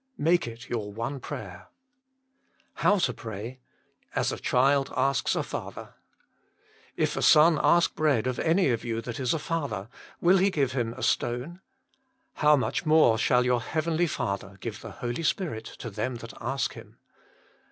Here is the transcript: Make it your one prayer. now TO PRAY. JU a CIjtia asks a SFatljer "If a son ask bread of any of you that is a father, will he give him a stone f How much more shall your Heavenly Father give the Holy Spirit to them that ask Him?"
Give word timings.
Make 0.17 0.47
it 0.47 0.67
your 0.67 0.91
one 0.91 1.19
prayer. 1.19 1.67
now 2.83 2.97
TO 2.97 3.13
PRAY. 3.13 3.59
JU 4.15 4.19
a 4.19 4.23
CIjtia 4.23 4.91
asks 4.97 5.35
a 5.35 5.43
SFatljer 5.43 5.93
"If 6.97 7.15
a 7.15 7.21
son 7.21 7.59
ask 7.61 7.93
bread 7.93 8.25
of 8.25 8.39
any 8.39 8.69
of 8.71 8.83
you 8.83 8.99
that 9.01 9.19
is 9.19 9.31
a 9.35 9.37
father, 9.37 9.89
will 10.19 10.37
he 10.39 10.49
give 10.49 10.71
him 10.71 10.95
a 10.95 11.03
stone 11.03 11.61
f 12.33 12.41
How 12.41 12.55
much 12.55 12.83
more 12.83 13.19
shall 13.19 13.45
your 13.45 13.61
Heavenly 13.61 14.07
Father 14.07 14.57
give 14.59 14.81
the 14.81 14.89
Holy 15.05 15.21
Spirit 15.21 15.65
to 15.65 15.91
them 15.91 16.15
that 16.15 16.33
ask 16.41 16.73
Him?" 16.73 16.97